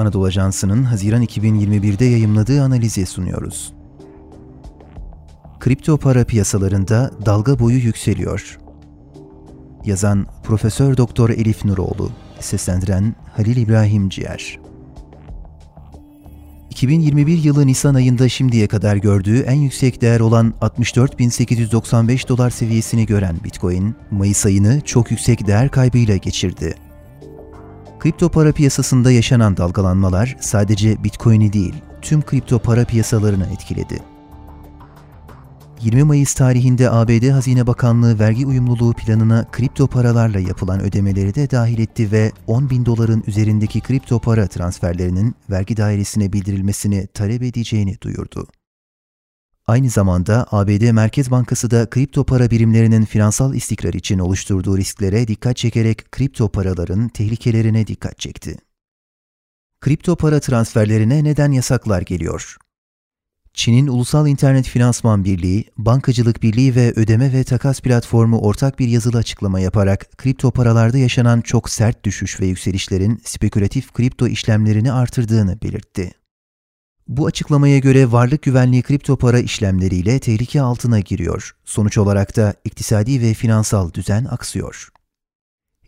[0.00, 3.72] Anadolu Ajansı'nın Haziran 2021'de yayımladığı analizi sunuyoruz.
[5.60, 8.58] Kripto para piyasalarında dalga boyu yükseliyor.
[9.84, 12.10] Yazan Profesör Doktor Elif Nuroğlu,
[12.40, 14.58] seslendiren Halil İbrahim Ciğer.
[16.70, 23.36] 2021 yılı Nisan ayında şimdiye kadar gördüğü en yüksek değer olan 64.895 dolar seviyesini gören
[23.44, 26.89] Bitcoin, Mayıs ayını çok yüksek değer kaybıyla geçirdi.
[28.00, 34.02] Kripto para piyasasında yaşanan dalgalanmalar sadece Bitcoin'i değil, tüm kripto para piyasalarını etkiledi.
[35.82, 41.78] 20 Mayıs tarihinde ABD Hazine Bakanlığı vergi uyumluluğu planına kripto paralarla yapılan ödemeleri de dahil
[41.78, 48.46] etti ve 10 bin doların üzerindeki kripto para transferlerinin vergi dairesine bildirilmesini talep edeceğini duyurdu.
[49.70, 55.56] Aynı zamanda ABD Merkez Bankası da kripto para birimlerinin finansal istikrar için oluşturduğu risklere dikkat
[55.56, 58.56] çekerek kripto paraların tehlikelerine dikkat çekti.
[59.80, 62.56] Kripto para transferlerine neden yasaklar geliyor?
[63.54, 69.18] Çin'in Ulusal İnternet Finansman Birliği, Bankacılık Birliği ve Ödeme ve Takas Platformu ortak bir yazılı
[69.18, 76.19] açıklama yaparak kripto paralarda yaşanan çok sert düşüş ve yükselişlerin spekülatif kripto işlemlerini artırdığını belirtti.
[77.10, 81.54] Bu açıklamaya göre varlık güvenliği kripto para işlemleriyle tehlike altına giriyor.
[81.64, 84.88] Sonuç olarak da iktisadi ve finansal düzen aksıyor.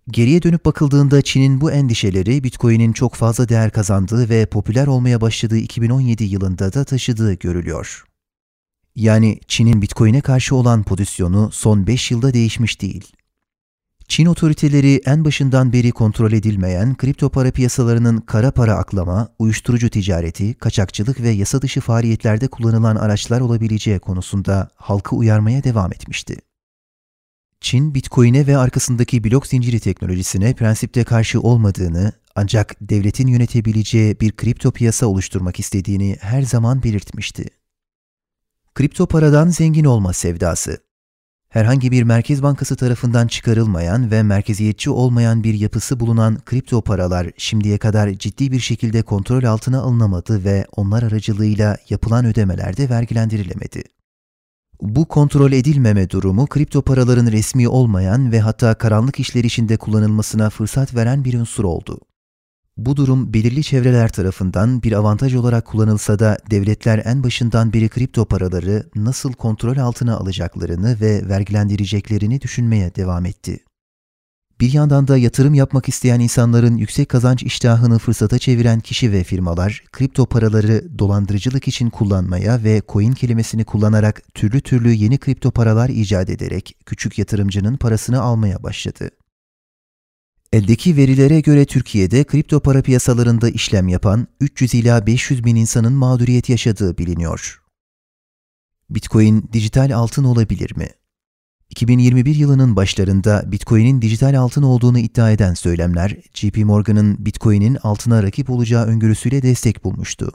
[0.09, 5.59] Geriye dönüp bakıldığında Çin'in bu endişeleri Bitcoin'in çok fazla değer kazandığı ve popüler olmaya başladığı
[5.59, 8.05] 2017 yılında da taşıdığı görülüyor.
[8.97, 13.13] Yani Çin'in Bitcoin'e karşı olan pozisyonu son 5 yılda değişmiş değil.
[14.13, 20.55] Çin otoriteleri en başından beri kontrol edilmeyen kripto para piyasalarının kara para aklama, uyuşturucu ticareti,
[20.55, 26.37] kaçakçılık ve yasa dışı faaliyetlerde kullanılan araçlar olabileceği konusunda halkı uyarmaya devam etmişti.
[27.61, 34.71] Çin, Bitcoin'e ve arkasındaki blok zinciri teknolojisine prensipte karşı olmadığını, ancak devletin yönetebileceği bir kripto
[34.71, 37.45] piyasa oluşturmak istediğini her zaman belirtmişti.
[38.75, 40.92] Kripto paradan zengin olma sevdası
[41.53, 47.79] Herhangi bir merkez bankası tarafından çıkarılmayan ve merkeziyetçi olmayan bir yapısı bulunan kripto paralar şimdiye
[47.79, 53.83] kadar ciddi bir şekilde kontrol altına alınamadı ve onlar aracılığıyla yapılan ödemelerde vergilendirilemedi.
[54.81, 60.95] Bu kontrol edilmeme durumu kripto paraların resmi olmayan ve hatta karanlık işler içinde kullanılmasına fırsat
[60.95, 62.01] veren bir unsur oldu.
[62.77, 68.25] Bu durum belirli çevreler tarafından bir avantaj olarak kullanılsa da devletler en başından beri kripto
[68.25, 73.61] paraları nasıl kontrol altına alacaklarını ve vergilendireceklerini düşünmeye devam etti.
[74.61, 79.85] Bir yandan da yatırım yapmak isteyen insanların yüksek kazanç iştahını fırsata çeviren kişi ve firmalar
[79.93, 86.31] kripto paraları dolandırıcılık için kullanmaya ve coin kelimesini kullanarak türlü türlü yeni kripto paralar icat
[86.31, 89.11] ederek küçük yatırımcının parasını almaya başladı.
[90.53, 96.49] Eldeki verilere göre Türkiye'de kripto para piyasalarında işlem yapan 300 ila 500 bin insanın mağduriyet
[96.49, 97.63] yaşadığı biliniyor.
[98.91, 100.89] Bitcoin dijital altın olabilir mi?
[101.71, 108.51] 2021 yılının başlarında Bitcoin'in dijital altın olduğunu iddia eden söylemler, JP Morgan'ın Bitcoin'in altına rakip
[108.51, 110.33] olacağı öngörüsüyle destek bulmuştu.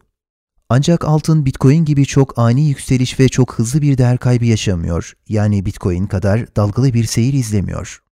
[0.69, 5.13] Ancak altın Bitcoin gibi çok ani yükseliş ve çok hızlı bir değer kaybı yaşamıyor.
[5.29, 8.06] Yani Bitcoin kadar dalgalı bir seyir izlemiyor.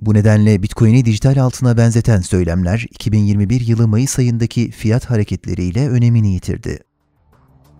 [0.00, 6.78] Bu nedenle Bitcoin'i dijital altına benzeten söylemler 2021 yılı Mayıs ayındaki fiyat hareketleriyle önemini yitirdi.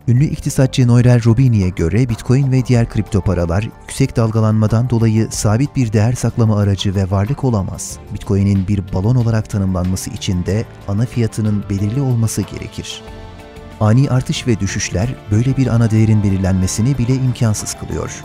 [0.08, 5.92] Ünlü iktisatçı Noirel Robini'ye göre Bitcoin ve diğer kripto paralar yüksek dalgalanmadan dolayı sabit bir
[5.92, 7.98] değer saklama aracı ve varlık olamaz.
[8.14, 13.02] Bitcoin'in bir balon olarak tanımlanması için de ana fiyatının belirli olması gerekir.
[13.80, 18.22] Ani artış ve düşüşler böyle bir ana değerin belirlenmesini bile imkansız kılıyor.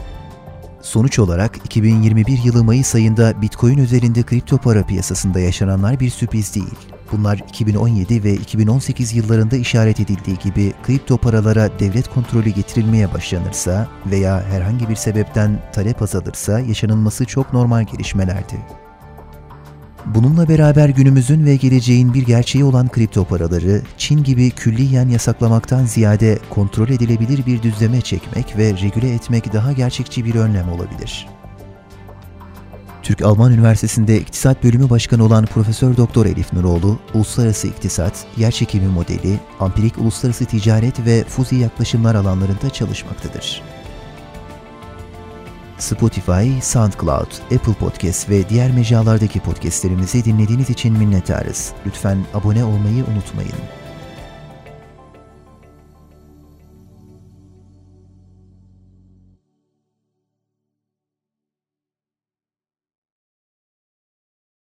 [0.81, 6.75] Sonuç olarak 2021 yılı Mayıs ayında Bitcoin üzerinde kripto para piyasasında yaşananlar bir sürpriz değil.
[7.11, 14.43] Bunlar 2017 ve 2018 yıllarında işaret edildiği gibi kripto paralara devlet kontrolü getirilmeye başlanırsa veya
[14.43, 18.55] herhangi bir sebepten talep azalırsa yaşanılması çok normal gelişmelerdi.
[20.05, 26.39] Bununla beraber günümüzün ve geleceğin bir gerçeği olan kripto paraları Çin gibi külliyen yasaklamaktan ziyade
[26.49, 31.27] kontrol edilebilir bir düzleme çekmek ve regüle etmek daha gerçekçi bir önlem olabilir.
[33.03, 39.97] Türk-Alman Üniversitesi'nde İktisat Bölümü Başkanı olan Profesör Doktor Elif Nuroğlu, uluslararası iktisat, yerçekimi modeli, ampirik
[39.97, 43.61] uluslararası ticaret ve fuzi yaklaşımlar alanlarında çalışmaktadır.
[45.81, 51.73] Spotify, SoundCloud, Apple Podcast ve diğer mecralardaki podcastlerimizi dinlediğiniz için minnettarız.
[51.85, 53.80] Lütfen abone olmayı unutmayın.